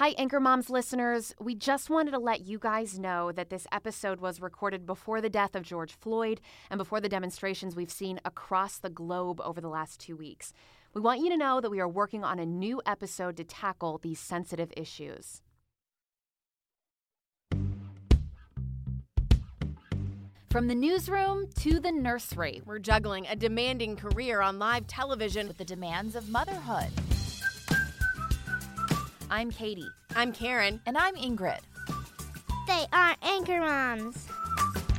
[0.00, 1.34] Hi, Anchor Moms listeners.
[1.38, 5.28] We just wanted to let you guys know that this episode was recorded before the
[5.28, 9.68] death of George Floyd and before the demonstrations we've seen across the globe over the
[9.68, 10.54] last two weeks.
[10.94, 13.98] We want you to know that we are working on a new episode to tackle
[13.98, 15.42] these sensitive issues.
[20.48, 25.58] From the newsroom to the nursery, we're juggling a demanding career on live television with
[25.58, 26.88] the demands of motherhood.
[29.32, 29.88] I'm Katie.
[30.16, 30.80] I'm Karen.
[30.86, 31.60] And I'm Ingrid.
[32.66, 34.26] They are Anchor Moms.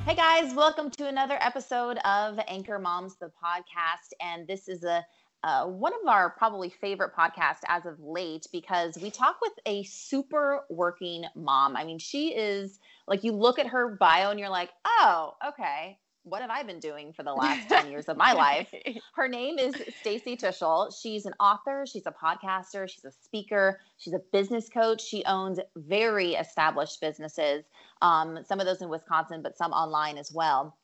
[0.06, 4.14] Hey guys, welcome to another episode of Anchor Moms, the podcast.
[4.22, 5.06] And this is a
[5.44, 9.84] uh, one of our probably favorite podcasts as of late because we talk with a
[9.84, 11.76] super working mom.
[11.76, 15.98] I mean, she is like, you look at her bio and you're like, oh, okay,
[16.24, 18.74] what have I been doing for the last 10 years of my life?
[19.16, 20.94] Her name is Stacy Tuschl.
[21.02, 25.02] She's an author, she's a podcaster, she's a speaker, she's a business coach.
[25.02, 27.66] She owns very established businesses,
[28.02, 30.78] um, some of those in Wisconsin, but some online as well.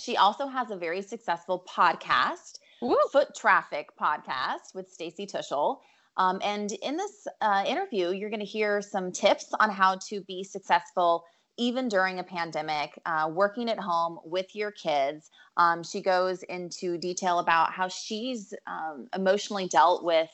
[0.00, 2.96] She also has a very successful podcast, Woo.
[3.12, 5.78] Foot Traffic Podcast with Stacy Tuschl.
[6.16, 10.20] Um, and in this uh, interview, you're going to hear some tips on how to
[10.22, 11.24] be successful
[11.56, 15.30] even during a pandemic, uh, working at home with your kids.
[15.56, 20.30] Um, she goes into detail about how she's um, emotionally dealt with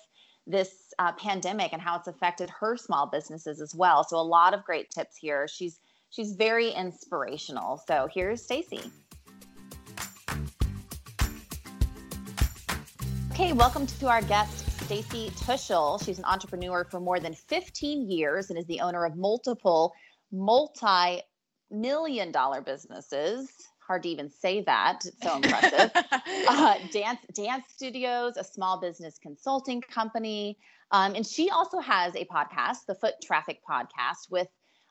[0.46, 4.02] this uh, pandemic and how it's affected her small businesses as well.
[4.02, 5.46] So a lot of great tips here.
[5.46, 7.82] She's she's very inspirational.
[7.86, 8.90] So here's Stacy.
[13.30, 16.04] Okay, welcome to our guest Stacy Tuschl.
[16.04, 19.92] She's an entrepreneur for more than 15 years and is the owner of multiple
[20.32, 21.22] multi
[21.70, 23.50] million dollar businesses
[23.90, 25.90] hard to even say that it's so impressive.
[26.48, 30.56] Uh, dance dance studios a small business consulting company.
[30.90, 34.48] Um, and she also has a podcast the foot traffic podcast with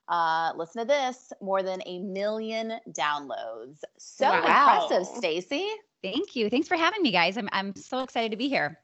[0.10, 3.80] uh, listen to this more than a million downloads.
[3.98, 4.84] So wow.
[4.84, 5.68] impressive stacy.
[6.04, 6.50] Thank you.
[6.50, 7.38] Thanks for having me guys.
[7.38, 8.80] I'm, I'm so excited to be here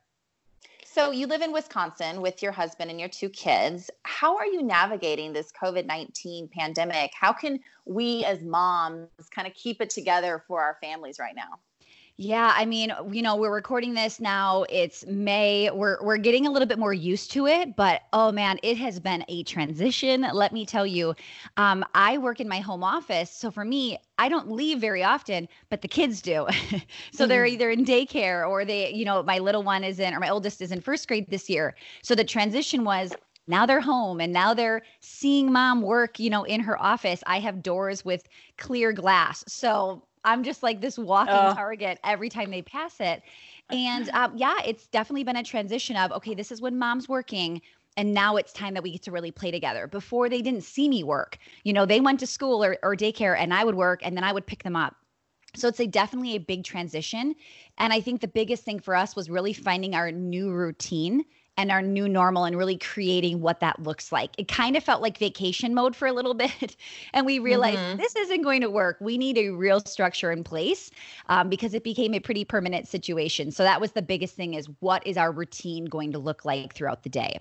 [0.95, 3.91] so you live in Wisconsin with your husband and your two kids.
[4.03, 7.11] How are you navigating this COVID 19 pandemic?
[7.13, 11.59] How can we as moms kind of keep it together for our families right now?
[12.17, 14.63] Yeah, I mean, you know, we're recording this now.
[14.69, 15.69] It's May.
[15.69, 19.01] We're we're getting a little bit more used to it, but oh man, it has
[19.01, 20.25] been a transition.
[20.31, 21.13] Let me tell you.
[21.57, 25.49] Um, I work in my home office, so for me, I don't leave very often,
[25.69, 26.47] but the kids do.
[27.11, 27.53] so they're mm-hmm.
[27.53, 30.61] either in daycare or they, you know, my little one is in or my oldest
[30.61, 31.75] is in first grade this year.
[32.01, 33.13] So the transition was
[33.47, 37.21] now they're home and now they're seeing mom work, you know, in her office.
[37.27, 38.23] I have doors with
[38.57, 39.43] clear glass.
[39.47, 43.21] So I'm just like this walking target every time they pass it.
[43.71, 47.61] And um, yeah, it's definitely been a transition of okay, this is when mom's working.
[47.97, 49.87] And now it's time that we get to really play together.
[49.87, 51.37] Before they didn't see me work.
[51.63, 54.25] You know, they went to school or, or daycare and I would work and then
[54.25, 54.95] I would pick them up.
[55.55, 57.35] So it's a definitely a big transition.
[57.77, 61.23] And I think the biggest thing for us was really finding our new routine
[61.57, 64.31] and our new normal and really creating what that looks like.
[64.37, 66.75] It kind of felt like vacation mode for a little bit.
[67.13, 67.97] And we realized mm-hmm.
[67.97, 68.97] this isn't going to work.
[68.99, 70.91] We need a real structure in place
[71.29, 73.51] um, because it became a pretty permanent situation.
[73.51, 76.73] So that was the biggest thing is what is our routine going to look like
[76.73, 77.39] throughout the day?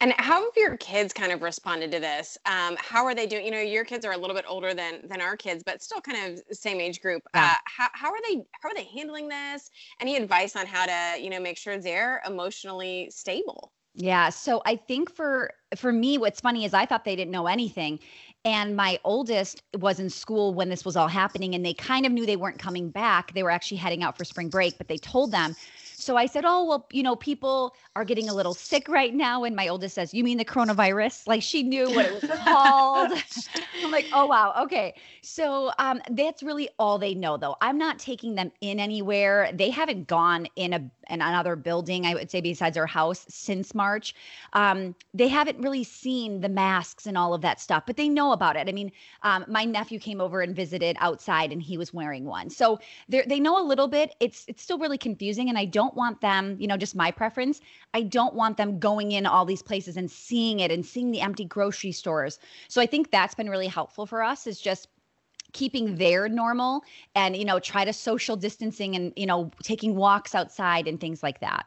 [0.00, 2.38] And how have your kids kind of responded to this?
[2.46, 3.44] Um, how are they doing?
[3.44, 6.00] You know, your kids are a little bit older than than our kids, but still
[6.00, 7.22] kind of same age group.
[7.34, 7.46] Yeah.
[7.46, 9.70] Uh, how, how are they how are they handling this?
[10.00, 13.72] Any advice on how to you know make sure they're emotionally stable?
[13.94, 14.28] Yeah.
[14.28, 17.98] So I think for for me, what's funny is I thought they didn't know anything.
[18.44, 22.12] And my oldest was in school when this was all happening, and they kind of
[22.12, 23.34] knew they weren't coming back.
[23.34, 25.54] They were actually heading out for spring break, but they told them.
[26.00, 29.44] So I said, Oh, well, you know, people are getting a little sick right now.
[29.44, 31.26] And my oldest says, You mean the coronavirus?
[31.26, 33.12] Like she knew what it was called.
[33.84, 34.54] I'm like, Oh, wow.
[34.64, 34.94] Okay.
[35.22, 37.56] So um, that's really all they know, though.
[37.60, 39.50] I'm not taking them in anywhere.
[39.52, 43.74] They haven't gone in a and another building, I would say, besides our house since
[43.74, 44.14] March.
[44.52, 48.32] Um, they haven't really seen the masks and all of that stuff, but they know
[48.32, 48.68] about it.
[48.68, 48.92] I mean,
[49.22, 52.78] um, my nephew came over and visited outside, and he was wearing one, so
[53.08, 54.14] they know a little bit.
[54.20, 57.60] It's it's still really confusing, and I don't want them, you know, just my preference.
[57.92, 61.20] I don't want them going in all these places and seeing it and seeing the
[61.20, 62.38] empty grocery stores.
[62.68, 64.46] So I think that's been really helpful for us.
[64.46, 64.88] Is just
[65.52, 66.82] keeping their normal
[67.14, 71.22] and you know try to social distancing and you know taking walks outside and things
[71.22, 71.66] like that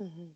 [0.00, 0.26] mm-hmm.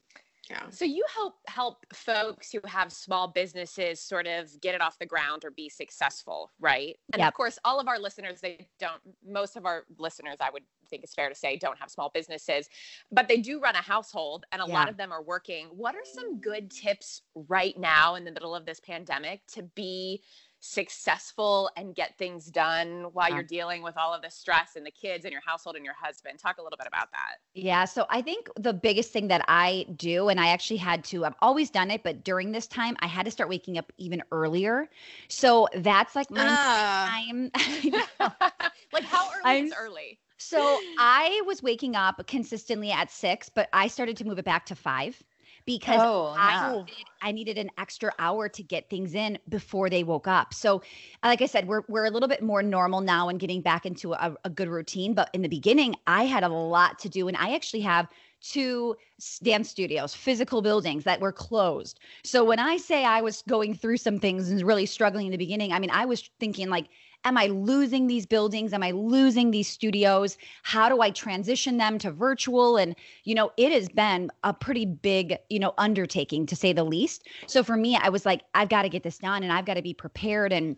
[0.50, 4.98] yeah so you help help folks who have small businesses sort of get it off
[4.98, 7.28] the ground or be successful right and yep.
[7.28, 11.04] of course all of our listeners they don't most of our listeners i would think
[11.04, 12.68] it's fair to say don't have small businesses
[13.12, 14.72] but they do run a household and a yeah.
[14.72, 18.54] lot of them are working what are some good tips right now in the middle
[18.54, 20.22] of this pandemic to be
[20.60, 23.36] successful and get things done while yeah.
[23.36, 25.94] you're dealing with all of the stress and the kids and your household and your
[25.94, 26.38] husband.
[26.38, 27.36] Talk a little bit about that.
[27.54, 27.84] Yeah.
[27.84, 31.34] So I think the biggest thing that I do, and I actually had to, I've
[31.40, 34.88] always done it, but during this time, I had to start waking up even earlier.
[35.28, 37.08] So that's like my uh.
[37.08, 37.50] time.
[38.92, 40.18] like how early I'm, is early?
[40.38, 44.66] So I was waking up consistently at six, but I started to move it back
[44.66, 45.22] to five
[45.68, 50.02] because oh, I, needed, I needed an extra hour to get things in before they
[50.02, 50.54] woke up.
[50.54, 50.80] So,
[51.22, 54.14] like I said, we're we're a little bit more normal now and getting back into
[54.14, 55.12] a, a good routine.
[55.12, 58.08] But in the beginning, I had a lot to do, and I actually have
[58.40, 58.96] two
[59.42, 62.00] dance studios, physical buildings that were closed.
[62.24, 65.38] So when I say I was going through some things and really struggling in the
[65.38, 66.86] beginning, I mean I was thinking like
[67.28, 68.72] Am I losing these buildings?
[68.72, 70.38] Am I losing these studios?
[70.62, 72.78] How do I transition them to virtual?
[72.78, 76.84] And, you know, it has been a pretty big, you know, undertaking to say the
[76.84, 77.28] least.
[77.46, 79.74] So for me, I was like, I've got to get this done and I've got
[79.74, 80.54] to be prepared.
[80.54, 80.76] And,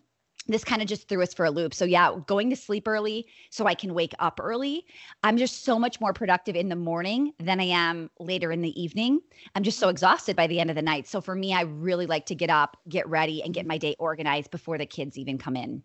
[0.49, 1.75] this kind of just threw us for a loop.
[1.75, 4.87] So yeah, going to sleep early so I can wake up early.
[5.23, 8.83] I'm just so much more productive in the morning than I am later in the
[8.83, 9.21] evening.
[9.55, 11.07] I'm just so exhausted by the end of the night.
[11.07, 13.95] So for me, I really like to get up, get ready and get my day
[13.99, 15.83] organized before the kids even come in.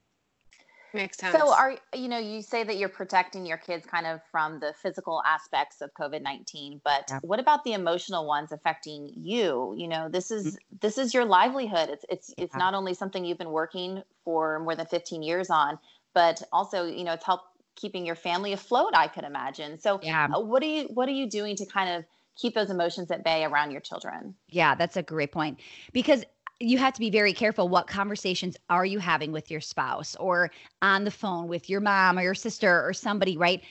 [0.96, 1.36] Makes sense.
[1.36, 4.74] So are you know you say that you're protecting your kids kind of from the
[4.82, 7.20] physical aspects of COVID-19, but yeah.
[7.22, 9.76] what about the emotional ones affecting you?
[9.78, 10.76] You know, this is mm-hmm.
[10.82, 11.90] this is your livelihood.
[11.90, 15.78] It's it's it's not only something you've been working for more than 15 years on,
[16.14, 17.46] but also, you know, it's helped
[17.76, 19.80] keeping your family afloat, I could imagine.
[19.80, 20.28] So yeah.
[20.34, 22.06] Uh, what are you what are you doing to kind of
[22.36, 24.36] keep those emotions at bay around your children?
[24.50, 25.60] Yeah, that's a great point.
[25.94, 26.24] Because
[26.60, 30.52] you have to be very careful what conversations are you having with your spouse or
[30.82, 33.62] on the phone with your mom or your sister or somebody right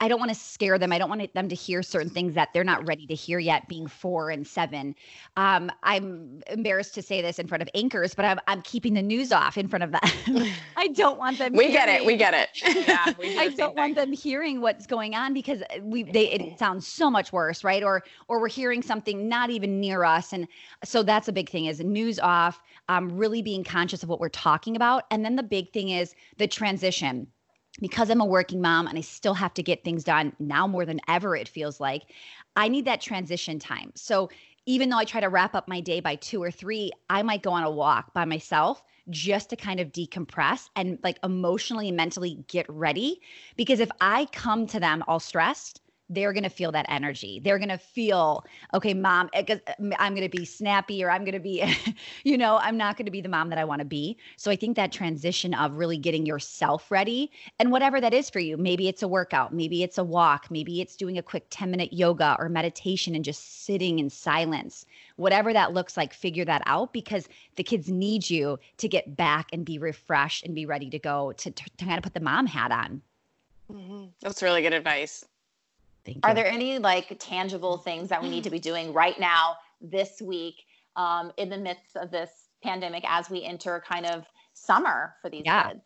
[0.00, 0.92] I don't want to scare them.
[0.92, 3.66] I don't want them to hear certain things that they're not ready to hear yet,
[3.66, 4.94] being four and seven.
[5.36, 9.02] Um, I'm embarrassed to say this in front of anchors, but I'm, I'm keeping the
[9.02, 10.44] news off in front of them.
[10.76, 11.54] I don't want them.
[11.54, 12.04] we hearing, get it.
[12.04, 12.48] We get it.
[12.90, 16.86] Yeah, do I don't want them hearing what's going on because we they it sounds
[16.86, 17.82] so much worse, right?
[17.82, 20.46] Or or we're hearing something not even near us, and
[20.84, 22.60] so that's a big thing is news off.
[22.88, 26.14] Um, really being conscious of what we're talking about, and then the big thing is
[26.38, 27.26] the transition
[27.80, 30.84] because I'm a working mom and I still have to get things done now more
[30.84, 32.02] than ever, it feels like
[32.56, 33.92] I need that transition time.
[33.94, 34.28] So
[34.66, 37.42] even though I try to wrap up my day by two or three, I might
[37.42, 41.96] go on a walk by myself just to kind of decompress and like emotionally and
[41.96, 43.20] mentally get ready.
[43.56, 47.40] Because if I come to them all stressed, they're going to feel that energy.
[47.42, 49.58] They're going to feel, okay, mom, eh,
[49.98, 51.64] I'm going to be snappy or I'm going to be,
[52.24, 54.18] you know, I'm not going to be the mom that I want to be.
[54.36, 57.30] So I think that transition of really getting yourself ready
[57.60, 60.80] and whatever that is for you, maybe it's a workout, maybe it's a walk, maybe
[60.80, 64.84] it's doing a quick 10 minute yoga or meditation and just sitting in silence,
[65.14, 69.48] whatever that looks like, figure that out because the kids need you to get back
[69.52, 72.20] and be refreshed and be ready to go to, to, to kind of put the
[72.20, 73.00] mom hat on.
[73.70, 74.06] Mm-hmm.
[74.20, 75.24] That's really good advice.
[76.04, 79.56] Thank Are there any like tangible things that we need to be doing right now,
[79.80, 80.56] this week,
[80.96, 82.30] um, in the midst of this
[82.62, 85.68] pandemic as we enter kind of summer for these yeah.
[85.68, 85.80] kids?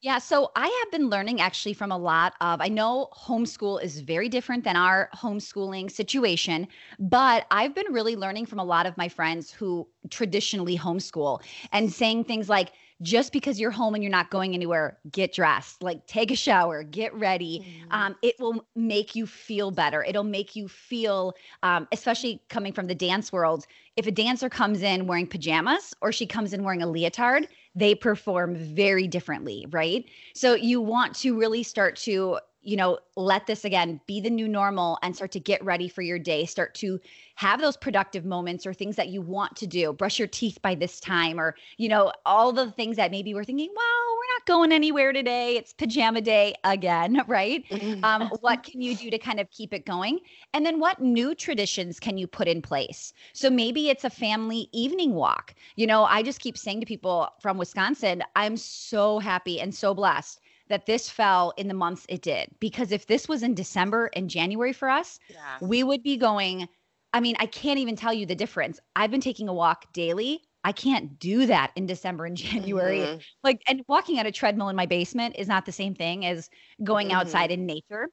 [0.00, 4.00] Yeah, so I have been learning actually from a lot of, I know homeschool is
[4.00, 6.66] very different than our homeschooling situation,
[6.98, 11.92] but I've been really learning from a lot of my friends who traditionally homeschool and
[11.92, 12.72] saying things like,
[13.02, 16.82] just because you're home and you're not going anywhere, get dressed, like take a shower,
[16.82, 17.60] get ready.
[17.60, 17.92] Mm-hmm.
[17.92, 20.02] Um, it will make you feel better.
[20.02, 24.82] It'll make you feel, um, especially coming from the dance world, if a dancer comes
[24.82, 30.04] in wearing pajamas or she comes in wearing a leotard, they perform very differently, right?
[30.34, 34.48] So you want to really start to you know, let this again be the new
[34.48, 36.44] normal and start to get ready for your day.
[36.44, 37.00] Start to
[37.36, 39.92] have those productive moments or things that you want to do.
[39.92, 43.44] Brush your teeth by this time, or, you know, all the things that maybe we're
[43.44, 45.56] thinking, well, we're not going anywhere today.
[45.56, 47.64] It's pajama day again, right?
[48.02, 50.18] Um, what can you do to kind of keep it going?
[50.52, 53.12] And then what new traditions can you put in place?
[53.32, 55.54] So maybe it's a family evening walk.
[55.76, 59.94] You know, I just keep saying to people from Wisconsin, I'm so happy and so
[59.94, 62.48] blessed that this fell in the months it did.
[62.60, 65.58] Because if this was in December and January for us, yeah.
[65.60, 66.68] we would be going.
[67.12, 68.78] I mean, I can't even tell you the difference.
[68.94, 70.42] I've been taking a walk daily.
[70.64, 72.98] I can't do that in December and January.
[72.98, 73.18] Mm-hmm.
[73.44, 76.50] Like, and walking on a treadmill in my basement is not the same thing as
[76.82, 77.18] going mm-hmm.
[77.18, 78.08] outside in nature.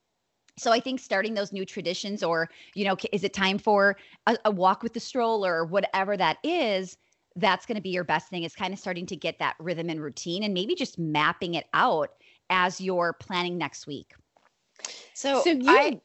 [0.57, 4.37] So I think starting those new traditions, or, you know, is it time for a,
[4.45, 6.95] a walk with the stroller or whatever that is?
[7.35, 9.89] That's going to be your best thing is kind of starting to get that rhythm
[9.89, 12.11] and routine and maybe just mapping it out
[12.49, 14.13] as you're planning next week.
[15.13, 16.01] So, so you, I,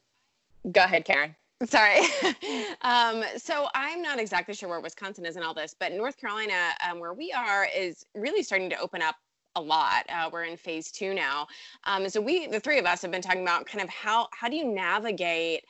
[0.70, 1.34] go ahead, Karen.
[1.64, 2.00] Sorry.
[2.82, 6.70] um, so I'm not exactly sure where Wisconsin is in all this, but North Carolina,
[6.88, 9.16] um, where we are, is really starting to open up
[9.56, 10.04] a lot.
[10.08, 11.48] Uh, we're in phase two now.
[11.84, 14.48] Um, so we, the three of us, have been talking about kind of how how
[14.48, 15.64] do you navigate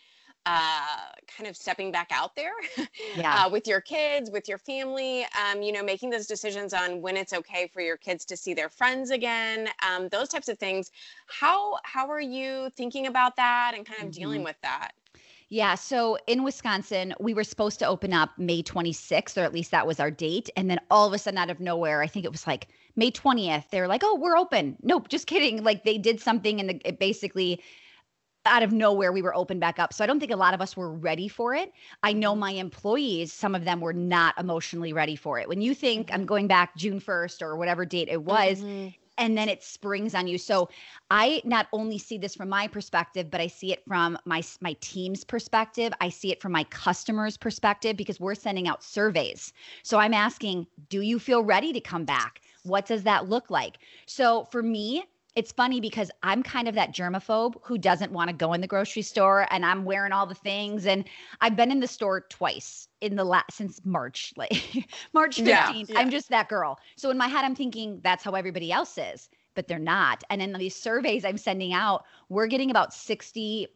[0.46, 2.52] uh, kind of stepping back out there
[3.16, 3.44] yeah.
[3.44, 7.16] uh, with your kids, with your family, um, you know, making those decisions on when
[7.16, 10.90] it's okay for your kids to see their friends again, um, those types of things.
[11.26, 14.20] How how are you thinking about that and kind of mm-hmm.
[14.20, 14.92] dealing with that?
[15.50, 15.76] Yeah.
[15.76, 19.86] So in Wisconsin, we were supposed to open up May 26th, or at least that
[19.86, 20.50] was our date.
[20.56, 23.10] And then all of a sudden, out of nowhere, I think it was like May
[23.10, 24.76] 20th, they were like, oh, we're open.
[24.82, 25.62] Nope, just kidding.
[25.64, 27.62] Like they did something and it basically
[28.46, 29.92] out of nowhere we were open back up.
[29.92, 31.72] So I don't think a lot of us were ready for it.
[32.02, 32.40] I know mm-hmm.
[32.40, 35.48] my employees, some of them were not emotionally ready for it.
[35.48, 38.88] When you think I'm going back June 1st or whatever date it was, mm-hmm.
[39.18, 40.38] and then it springs on you.
[40.38, 40.68] So
[41.10, 44.74] I not only see this from my perspective, but I see it from my my
[44.80, 45.92] team's perspective.
[46.00, 49.52] I see it from my customers' perspective because we're sending out surveys.
[49.82, 52.40] So I'm asking, do you feel ready to come back?
[52.62, 53.78] What does that look like?
[54.06, 55.04] So for me,
[55.38, 58.66] it's funny because I'm kind of that germaphobe who doesn't want to go in the
[58.66, 61.04] grocery store and I'm wearing all the things and
[61.40, 65.46] I've been in the store twice in the last since March like March 15th.
[65.46, 65.96] Yeah, yeah.
[65.96, 66.80] I'm just that girl.
[66.96, 70.24] So in my head I'm thinking that's how everybody else is, but they're not.
[70.28, 73.68] And in these surveys I'm sending out, we're getting about 60%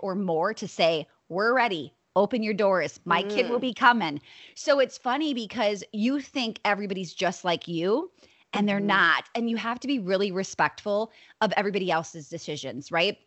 [0.00, 3.30] or more to say we're ready open your doors my mm.
[3.30, 3.62] kid will mm.
[3.62, 4.20] be coming
[4.54, 8.08] so it's funny because you think everybody's just like you
[8.54, 8.86] and they're mm-hmm.
[8.86, 9.24] not.
[9.34, 13.18] And you have to be really respectful of everybody else's decisions, right?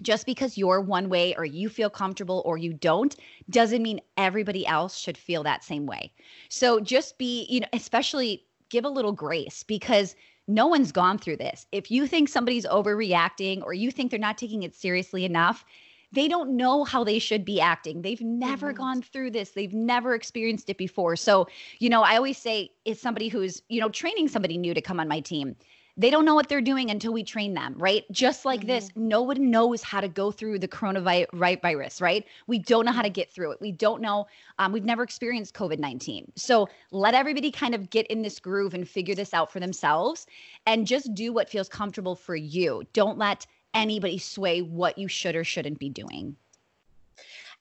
[0.00, 3.16] Just because you're one way or you feel comfortable or you don't
[3.50, 6.12] doesn't mean everybody else should feel that same way.
[6.48, 10.14] So just be, you know, especially give a little grace because
[10.46, 11.66] no one's gone through this.
[11.72, 15.64] If you think somebody's overreacting or you think they're not taking it seriously enough,
[16.12, 18.02] they don't know how they should be acting.
[18.02, 18.82] They've never mm-hmm.
[18.82, 19.50] gone through this.
[19.50, 21.16] They've never experienced it before.
[21.16, 21.48] So,
[21.78, 25.00] you know, I always say it's somebody who's, you know, training somebody new to come
[25.00, 25.56] on my team.
[25.98, 28.04] They don't know what they're doing until we train them, right?
[28.12, 28.68] Just like mm-hmm.
[28.68, 32.24] this, no one knows how to go through the coronavirus, right?
[32.46, 33.60] We don't know how to get through it.
[33.60, 34.28] We don't know.
[34.60, 36.30] Um, we've never experienced COVID 19.
[36.36, 40.28] So let everybody kind of get in this groove and figure this out for themselves
[40.66, 42.84] and just do what feels comfortable for you.
[42.92, 43.44] Don't let
[43.74, 46.36] anybody sway what you should or shouldn't be doing.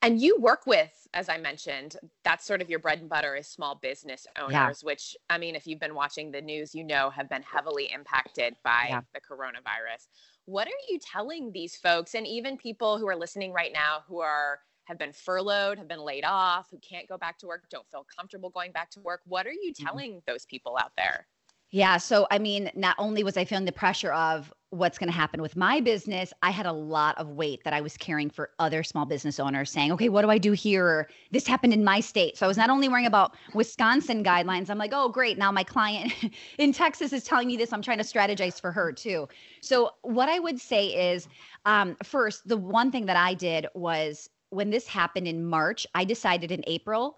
[0.02, 3.48] And you work with, as I mentioned, that's sort of your bread and butter is
[3.48, 4.74] small business owners, yeah.
[4.84, 8.56] which I mean, if you've been watching the news, you know have been heavily impacted
[8.64, 9.02] by yeah.
[9.14, 10.08] the coronavirus.
[10.46, 14.22] What are you telling these folks and even people who are listening right now who
[14.22, 17.90] are have been furloughed, have been laid off, who can't go back to work, don't
[17.92, 19.22] feel comfortable going back to work?
[19.26, 19.86] What are you mm-hmm.
[19.86, 20.32] telling mm-hmm.
[20.32, 21.28] those people out there?
[21.72, 21.98] Yeah.
[21.98, 25.42] So, I mean, not only was I feeling the pressure of what's going to happen
[25.42, 28.84] with my business, I had a lot of weight that I was carrying for other
[28.84, 31.10] small business owners saying, okay, what do I do here?
[31.32, 32.38] This happened in my state.
[32.38, 35.38] So I was not only worrying about Wisconsin guidelines, I'm like, oh, great.
[35.38, 36.14] Now my client
[36.58, 37.74] in Texas is telling me this.
[37.74, 39.28] I'm trying to strategize for her too.
[39.62, 41.28] So, what I would say is
[41.66, 46.06] um, first, the one thing that I did was when this happened in March, I
[46.06, 47.18] decided in April,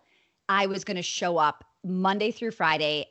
[0.50, 3.06] I was going to show up Monday through Friday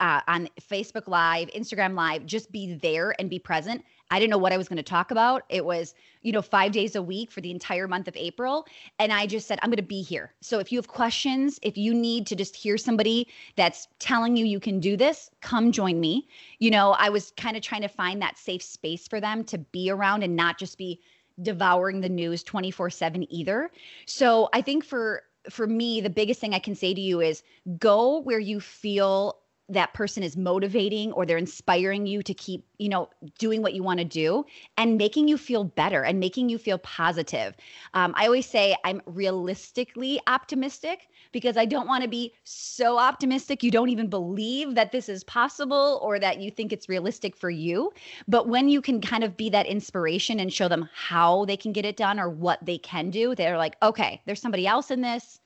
[0.00, 3.84] uh, on Facebook Live, Instagram Live, just be there and be present.
[4.10, 5.44] I didn't know what I was going to talk about.
[5.48, 8.66] It was, you know, five days a week for the entire month of April.
[8.98, 10.34] And I just said, I'm going to be here.
[10.42, 14.44] So if you have questions, if you need to just hear somebody that's telling you
[14.44, 16.28] you can do this, come join me.
[16.58, 19.56] You know, I was kind of trying to find that safe space for them to
[19.56, 21.00] be around and not just be
[21.40, 23.70] devouring the news 24 7 either.
[24.04, 27.42] So I think for, for me, the biggest thing I can say to you is
[27.78, 29.38] go where you feel
[29.72, 33.82] that person is motivating or they're inspiring you to keep, you know, doing what you
[33.82, 34.44] want to do
[34.76, 37.54] and making you feel better and making you feel positive.
[37.94, 43.62] Um, I always say I'm realistically optimistic because I don't want to be so optimistic
[43.62, 47.50] you don't even believe that this is possible or that you think it's realistic for
[47.50, 47.92] you.
[48.28, 51.72] But when you can kind of be that inspiration and show them how they can
[51.72, 55.00] get it done or what they can do, they're like, okay, there's somebody else in
[55.00, 55.40] this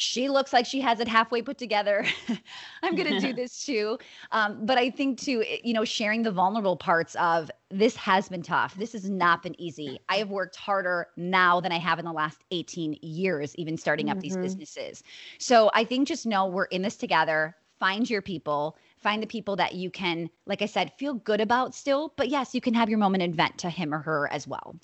[0.00, 2.06] she looks like she has it halfway put together.
[2.84, 3.98] I'm going to do this too.
[4.30, 8.42] Um, but I think too, you know, sharing the vulnerable parts of this has been
[8.42, 8.76] tough.
[8.76, 9.98] This has not been easy.
[10.08, 14.06] I have worked harder now than I have in the last 18 years, even starting
[14.06, 14.18] mm-hmm.
[14.18, 14.42] up these mm-hmm.
[14.42, 15.02] businesses.
[15.38, 17.56] So I think just know we're in this together.
[17.80, 18.76] Find your people.
[18.98, 22.12] Find the people that you can, like I said, feel good about still.
[22.14, 24.76] But yes, you can have your moment and vent to him or her as well.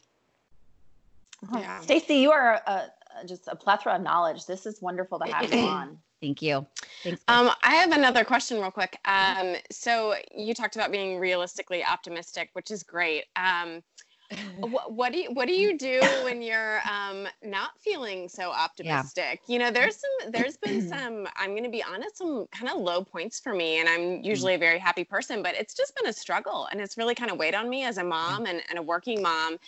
[1.53, 1.81] Yeah.
[1.83, 2.89] Stacy, you are a,
[3.27, 4.47] just a plethora of knowledge.
[4.47, 5.99] This is wonderful to have you on.
[6.21, 6.67] Thank you.
[7.03, 7.21] Thanks.
[7.29, 8.97] Um, I have another question, real quick.
[9.05, 13.25] Um, so you talked about being realistically optimistic, which is great.
[13.37, 13.83] Um,
[14.59, 19.41] what, what, do you what do you do when you're um, not feeling so optimistic?
[19.47, 19.53] Yeah.
[19.53, 22.81] You know, there's some there's been some I'm going to be honest, some kind of
[22.81, 24.25] low points for me, and I'm mm.
[24.25, 27.31] usually a very happy person, but it's just been a struggle, and it's really kind
[27.31, 29.59] of weighed on me as a mom and, and a working mom.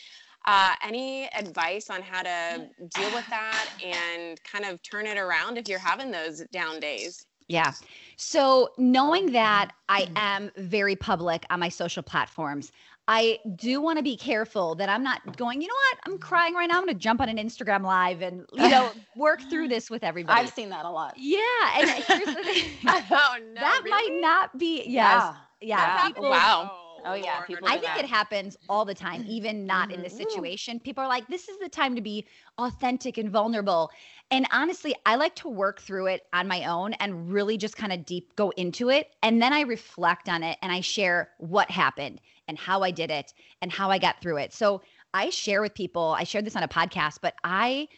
[0.47, 5.59] Uh, any advice on how to deal with that and kind of turn it around
[5.59, 7.26] if you're having those down days?
[7.49, 7.73] Yeah.
[8.17, 12.73] So knowing that I am very public on my social platforms,
[13.09, 15.99] I do want to be careful that I'm not going, you know what?
[16.07, 16.79] I'm crying right now.
[16.79, 20.03] I'm going to jump on an Instagram live and, you know, work through this with
[20.03, 20.41] everybody.
[20.41, 21.15] I've seen that a lot.
[21.17, 21.41] Yeah.
[21.76, 22.65] And here's the thing.
[22.85, 23.61] oh, no.
[23.61, 23.91] That really?
[23.91, 24.88] might not be, yes.
[24.88, 25.35] Yeah.
[25.61, 25.97] Yeah.
[25.97, 26.07] yeah.
[26.09, 26.86] People, wow.
[27.06, 27.68] Oh yeah, people.
[27.68, 28.00] I think that.
[28.00, 29.96] it happens all the time, even not mm-hmm.
[29.96, 30.28] in this mm-hmm.
[30.28, 30.80] situation.
[30.80, 32.26] People are like, "This is the time to be
[32.58, 33.90] authentic and vulnerable."
[34.30, 37.92] And honestly, I like to work through it on my own and really just kind
[37.92, 41.70] of deep go into it, and then I reflect on it and I share what
[41.70, 43.32] happened and how I did it
[43.62, 44.52] and how I got through it.
[44.52, 44.82] So
[45.14, 46.16] I share with people.
[46.18, 47.88] I shared this on a podcast, but I.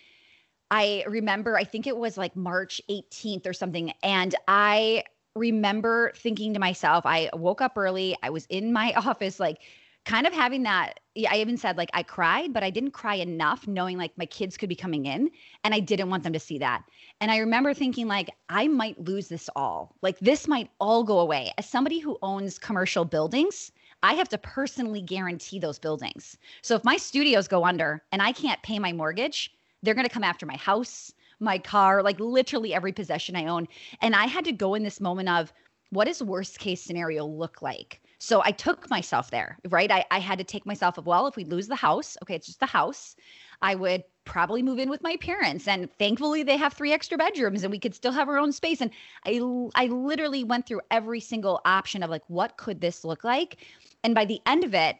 [0.70, 3.90] I remember, I think it was like March 18th or something.
[4.02, 5.04] And I
[5.38, 9.60] remember thinking to myself, I woke up early, I was in my office, like
[10.04, 11.00] kind of having that.
[11.28, 14.56] I even said, like, I cried, but I didn't cry enough, knowing like my kids
[14.56, 15.30] could be coming in
[15.64, 16.84] and I didn't want them to see that.
[17.20, 19.96] And I remember thinking, like, I might lose this all.
[20.00, 21.52] Like, this might all go away.
[21.58, 23.70] As somebody who owns commercial buildings,
[24.02, 26.38] I have to personally guarantee those buildings.
[26.62, 29.52] So if my studios go under and I can't pay my mortgage,
[29.82, 33.68] they're going to come after my house my car, like literally every possession I own.
[34.00, 35.52] And I had to go in this moment of
[35.90, 38.00] what does worst case scenario look like?
[38.18, 39.90] So I took myself there, right?
[39.90, 42.46] I, I had to take myself of, well, if we lose the house, okay, it's
[42.46, 43.14] just the house.
[43.62, 47.62] I would probably move in with my parents and thankfully they have three extra bedrooms
[47.62, 48.90] and we could still have our own space and
[49.24, 49.40] i
[49.74, 53.56] i literally went through every single option of like what could this look like
[54.04, 54.96] and by the end of it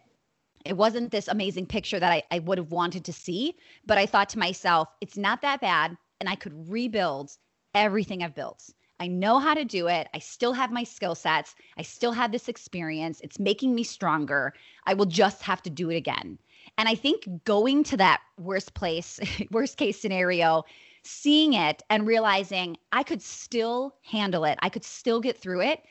[0.64, 4.06] it wasn't this amazing picture that I, I would have wanted to see but i
[4.06, 7.30] thought to myself it's not that bad and I could rebuild
[7.74, 8.70] everything I've built.
[9.00, 10.08] I know how to do it.
[10.12, 11.54] I still have my skill sets.
[11.76, 13.20] I still have this experience.
[13.20, 14.54] It's making me stronger.
[14.86, 16.38] I will just have to do it again.
[16.76, 20.64] And I think going to that worst place, worst case scenario,
[21.02, 25.82] seeing it and realizing I could still handle it, I could still get through it.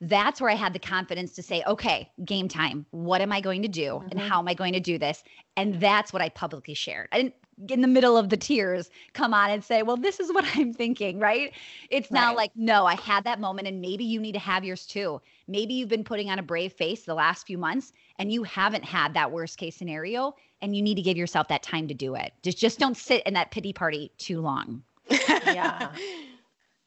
[0.00, 2.86] That's where I had the confidence to say, okay, game time.
[2.90, 3.94] What am I going to do?
[3.94, 4.08] Mm-hmm.
[4.10, 5.24] And how am I going to do this?
[5.56, 7.08] And that's what I publicly shared.
[7.10, 7.34] I didn't
[7.68, 10.72] in the middle of the tears come on and say, Well, this is what I'm
[10.72, 11.52] thinking, right?
[11.90, 12.20] It's right.
[12.20, 15.20] now like, No, I had that moment, and maybe you need to have yours too.
[15.46, 18.84] Maybe you've been putting on a brave face the last few months and you haven't
[18.84, 22.16] had that worst case scenario, and you need to give yourself that time to do
[22.16, 22.32] it.
[22.42, 24.82] Just, just don't sit in that pity party too long.
[25.10, 25.92] yeah.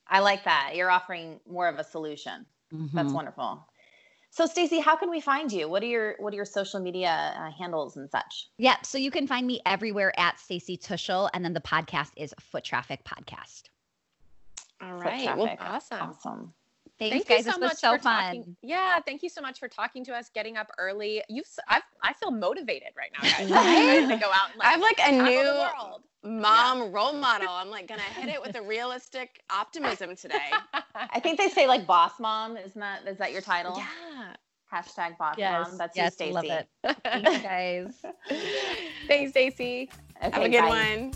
[0.08, 0.74] I like that.
[0.76, 2.46] You're offering more of a solution.
[2.74, 2.96] Mm-hmm.
[2.96, 3.66] That's wonderful.
[4.34, 5.68] So Stacy, how can we find you?
[5.68, 8.48] What are your what are your social media uh, handles and such?
[8.58, 12.34] Yeah, so you can find me everywhere at Stacy Tuschl, and then the podcast is
[12.40, 13.64] Foot Traffic Podcast.
[14.82, 16.54] All right, well, awesome, awesome.
[16.98, 17.46] Thanks, thank guys.
[17.46, 18.24] You so much so fun.
[18.24, 21.22] Talking, yeah, thank you so much for talking to us, getting up early.
[21.28, 23.52] You, I, I feel motivated right now, guys.
[23.52, 24.16] I'm right?
[24.16, 26.90] to go out and like, I have like a new mom yeah.
[26.92, 27.50] role model.
[27.50, 30.52] I'm like gonna hit it with a realistic optimism today.
[30.96, 32.58] I think they say like boss mom.
[32.58, 33.78] Isn't that is that your title?
[33.78, 34.36] Yeah.
[34.72, 35.68] Hashtag boss yes.
[35.70, 35.78] mom.
[35.78, 36.34] That's yes, you, Stacy.
[36.34, 36.68] Love it.
[37.04, 38.06] Thanks, guys.
[39.08, 39.90] Thanks, Stacy.
[40.24, 40.68] Okay, Have a good bye.
[40.70, 41.12] one.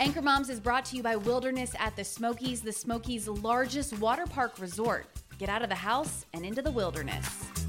[0.00, 4.26] Anchor Moms is brought to you by Wilderness at the Smokies, the Smokies' largest water
[4.26, 5.06] park resort.
[5.38, 7.63] Get out of the house and into the wilderness.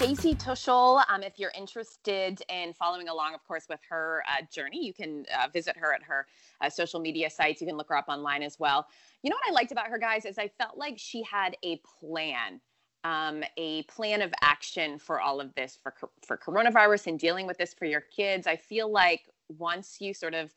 [0.00, 1.04] Stacy Tuschl.
[1.10, 5.26] Um, if you're interested in following along, of course, with her uh, journey, you can
[5.38, 6.26] uh, visit her at her
[6.62, 7.60] uh, social media sites.
[7.60, 8.86] You can look her up online as well.
[9.22, 11.82] You know what I liked about her, guys, is I felt like she had a
[12.00, 12.62] plan.
[13.04, 15.92] Um, a plan of action for all of this for
[16.26, 18.46] for coronavirus and dealing with this for your kids.
[18.46, 20.50] I feel like once you sort of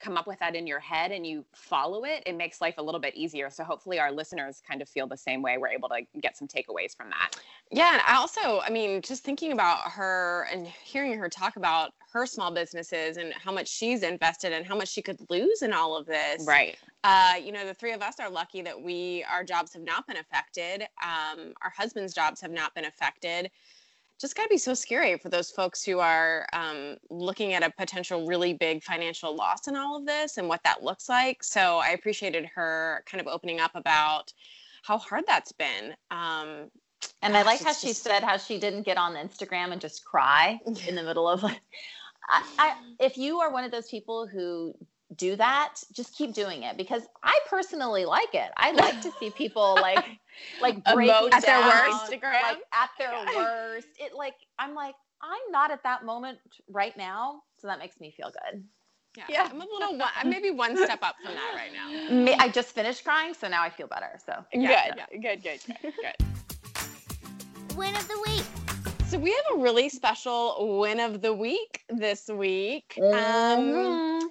[0.00, 2.82] come up with that in your head and you follow it, it makes life a
[2.82, 3.50] little bit easier.
[3.50, 5.58] So hopefully our listeners kind of feel the same way.
[5.58, 7.36] We're able to get some takeaways from that.
[7.70, 7.92] Yeah.
[7.92, 12.26] And I also, I mean, just thinking about her and hearing her talk about her
[12.26, 15.96] small businesses and how much she's invested and how much she could lose in all
[15.96, 16.46] of this.
[16.46, 16.76] Right.
[17.04, 20.06] Uh, you know, the three of us are lucky that we, our jobs have not
[20.06, 20.82] been affected.
[21.02, 23.50] Um, our husband's jobs have not been affected
[24.20, 27.70] just got to be so scary for those folks who are um, looking at a
[27.70, 31.42] potential really big financial loss in all of this and what that looks like.
[31.44, 34.32] So I appreciated her kind of opening up about
[34.82, 35.94] how hard that's been.
[36.10, 36.70] Um,
[37.22, 38.02] and I like how she just...
[38.02, 41.60] said how she didn't get on Instagram and just cry in the middle of like,
[42.28, 44.74] I, I, if you are one of those people who
[45.16, 48.50] do that, just keep doing it because I personally like it.
[48.56, 50.04] I like to see people like
[50.60, 53.88] like break at their worst, like at their worst.
[53.98, 58.12] It like I'm like I'm not at that moment right now, so that makes me
[58.16, 58.62] feel good.
[59.16, 59.48] Yeah, yeah.
[59.50, 62.36] I'm a little one, maybe one step up from that right now.
[62.44, 64.18] I just finished crying, so now I feel better.
[64.24, 67.76] So yeah, good, good, good, good, good.
[67.76, 68.44] Win of the week.
[69.08, 72.94] So we have a really special win of the week this week.
[72.98, 74.20] Mm-hmm.
[74.20, 74.30] Um,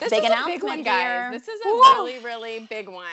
[0.00, 1.02] this big is a big one, guys.
[1.02, 1.30] Here.
[1.32, 3.06] This is a really, really big one.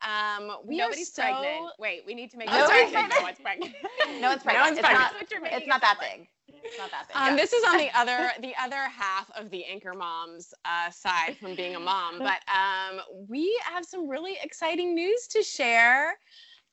[0.00, 1.22] Um, we Nobody's so...
[1.22, 1.72] pregnant.
[1.78, 3.74] Wait, we need to make sure no one's pregnant.
[4.20, 4.54] no one's pregnant.
[4.54, 5.12] No one's it's pregnant.
[5.42, 6.28] Not, it's not that big.
[6.48, 7.16] It's not that big.
[7.16, 11.36] Um, this is on the other the other half of the anchor moms uh, side
[11.38, 16.14] from being a mom, but um, we have some really exciting news to share.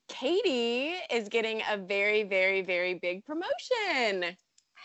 [0.07, 4.35] Katie is getting a very, very, very big promotion.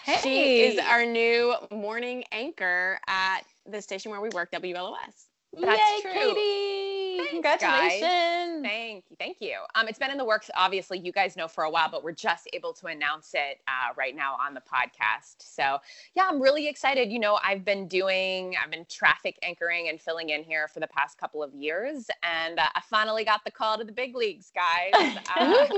[0.05, 0.19] Hey.
[0.23, 5.27] She is our new morning anchor at the station where we work, WLOS.
[5.61, 6.13] That's Yay, true.
[6.13, 7.17] Katie!
[7.17, 8.03] Thanks, Congratulations!
[8.03, 8.63] Guys.
[8.63, 9.59] Thank you, thank you.
[9.75, 10.51] Um, it's been in the works.
[10.57, 13.95] Obviously, you guys know for a while, but we're just able to announce it uh,
[13.97, 15.37] right now on the podcast.
[15.39, 15.79] So,
[16.15, 17.13] yeah, I'm really excited.
[17.13, 20.89] You know, I've been doing, I've been traffic anchoring and filling in here for the
[20.89, 24.51] past couple of years, and uh, I finally got the call to the big leagues,
[24.55, 25.19] guys.
[25.37, 25.67] Uh,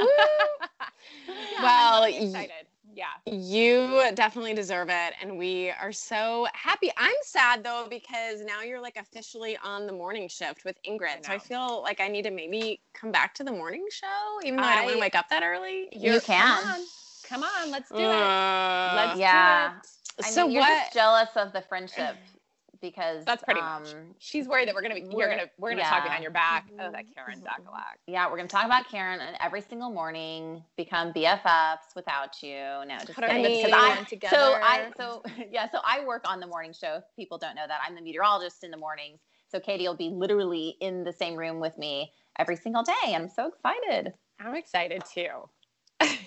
[1.62, 3.32] well, excited yeah.
[3.32, 5.14] You definitely deserve it.
[5.20, 6.90] And we are so happy.
[6.96, 11.18] I'm sad though, because now you're like officially on the morning shift with Ingrid.
[11.18, 14.40] I so I feel like I need to maybe come back to the morning show,
[14.44, 15.88] even though I, I don't want to wake up that early.
[15.92, 16.62] You can.
[16.62, 16.80] Come on,
[17.28, 18.04] come on let's do it.
[18.04, 19.72] Uh, let's yeah.
[19.72, 20.26] do it.
[20.26, 20.84] I so mean, you're what?
[20.84, 22.16] just jealous of the friendship
[22.80, 23.94] because that's pretty um, much.
[24.18, 25.90] She's worried that we're gonna be you're gonna we're gonna yeah.
[25.90, 26.66] talk behind your back.
[26.78, 27.96] Oh, that Karen Dakalak.
[28.06, 32.56] Yeah, we're gonna talk about Karen and every single morning become BFFs without you.
[32.86, 33.42] No, just kidding.
[33.42, 34.36] Because I together.
[34.36, 36.96] so I so yeah so I work on the morning show.
[36.96, 39.20] If people don't know that I'm the meteorologist in the mornings.
[39.48, 43.14] So Katie will be literally in the same room with me every single day.
[43.14, 44.12] I'm so excited.
[44.40, 45.48] I'm excited too.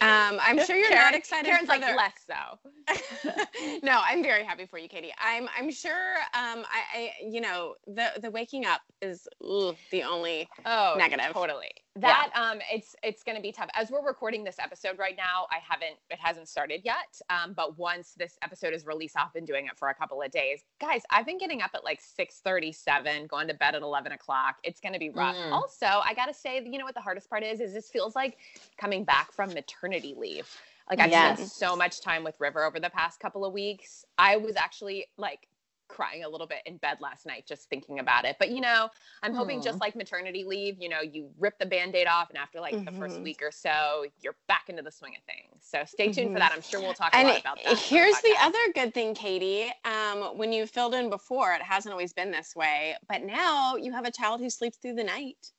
[0.01, 1.45] Um, I'm sure you're Karen, not excited.
[1.45, 1.93] Karen's like the...
[1.93, 3.79] less so.
[3.83, 5.13] no, I'm very happy for you, Katie.
[5.19, 6.15] I'm I'm sure.
[6.33, 11.33] Um, I, I you know the the waking up is ugh, the only oh negative.
[11.33, 11.71] Totally.
[12.01, 12.41] That yeah.
[12.41, 13.69] um, it's it's going to be tough.
[13.73, 17.19] As we're recording this episode right now, I haven't it hasn't started yet.
[17.29, 20.31] Um, but once this episode is released, I've been doing it for a couple of
[20.31, 20.61] days.
[20.79, 24.11] Guys, I've been getting up at like six thirty seven, going to bed at eleven
[24.11, 24.57] o'clock.
[24.63, 25.35] It's going to be rough.
[25.35, 25.51] Mm.
[25.51, 27.59] Also, I got to say, you know what the hardest part is?
[27.59, 28.37] Is this feels like
[28.77, 30.49] coming back from maternity leave.
[30.89, 31.37] Like I've yes.
[31.37, 34.05] spent so much time with River over the past couple of weeks.
[34.17, 35.47] I was actually like
[35.89, 38.37] crying a little bit in bed last night just thinking about it.
[38.39, 38.89] But you know,
[39.21, 42.61] I'm hoping just like maternity leave, you know, you rip the band-aid off and after
[42.61, 42.85] like mm-hmm.
[42.85, 43.23] the first mm-hmm.
[43.23, 45.61] week or so, you're back into the swing of things.
[45.61, 46.35] So stay tuned mm-hmm.
[46.35, 46.53] for that.
[46.53, 47.77] I'm sure we'll talk and a lot about that.
[47.77, 49.71] Here's the, the, other good thing, Katie.
[49.83, 53.91] Um, when you filled in before, it hasn't always been this way, but now you
[53.91, 55.51] have a child who sleeps through the night.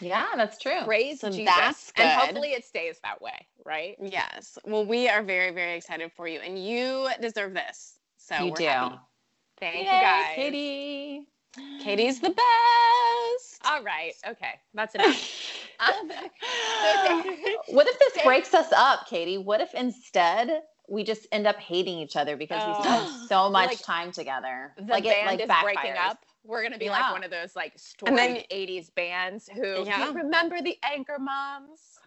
[0.00, 0.80] Yeah, that's true.
[0.84, 1.54] Praise so Jesus.
[1.54, 2.04] That's good.
[2.04, 3.96] And hopefully it stays that way, right?
[4.00, 4.58] Yes.
[4.64, 7.98] Well, we are very, very excited for you, and you deserve this.
[8.16, 8.64] So you we're do.
[8.64, 8.96] Happy.
[9.62, 10.34] Thank Yay, you guys.
[10.34, 11.26] Katie.
[11.84, 13.60] Katie's the best.
[13.64, 14.12] All right.
[14.26, 14.54] Okay.
[14.74, 15.06] That's enough.
[15.78, 16.08] um,
[17.68, 19.38] what if this breaks us up, Katie?
[19.38, 22.76] What if instead we just end up hating each other because oh.
[22.76, 24.72] we spend so much like, time together?
[24.78, 26.18] The like band it, like is breaking up.
[26.42, 26.98] We're gonna be yeah.
[26.98, 30.12] like one of those like storied then, 80s bands who yeah.
[30.12, 32.00] remember the anchor moms.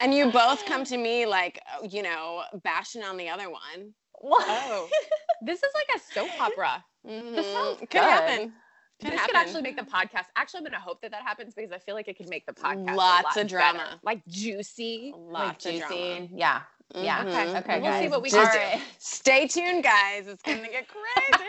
[0.00, 1.58] and you both come to me like
[1.90, 3.94] you know bashing on the other one.
[4.20, 4.44] What?
[4.48, 4.88] Oh,
[5.42, 6.84] this is like a soap opera.
[7.06, 7.34] Mm-hmm.
[7.34, 8.02] This sounds could good.
[8.02, 8.52] happen.
[9.00, 9.34] Could this happen.
[9.34, 10.26] could actually make the podcast.
[10.36, 12.52] Actually, I'm gonna hope that that happens because I feel like it could make the
[12.52, 14.00] podcast lots of drama, better.
[14.02, 16.30] like juicy, lots like juicy.
[16.34, 16.62] Yeah,
[16.94, 17.18] Yeah.
[17.24, 17.28] Mm-hmm.
[17.28, 17.58] Okay.
[17.58, 17.80] Okay.
[17.80, 18.02] We'll guys.
[18.02, 18.84] see what we Just can do.
[18.98, 20.26] Stay tuned, guys.
[20.28, 21.44] It's gonna get crazy.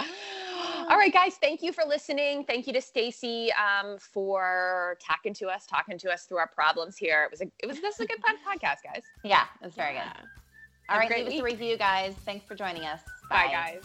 [0.88, 1.36] All right, guys.
[1.40, 2.44] Thank you for listening.
[2.44, 6.96] Thank you to Stacy um, for talking to us, talking to us through our problems
[6.96, 7.24] here.
[7.24, 9.02] It was a, it was this is a good fun podcast, guys.
[9.22, 10.26] Yeah, it was very good.
[10.90, 12.14] All Have a right, great leave us a review, guys.
[12.24, 13.00] Thanks for joining us.
[13.28, 13.80] Bye, guys.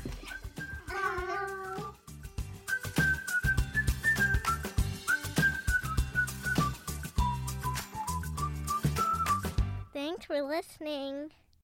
[0.92, 1.94] Oh.
[9.92, 11.32] Thanks for listening.